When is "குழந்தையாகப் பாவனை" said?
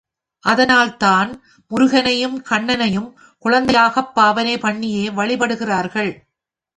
3.39-4.57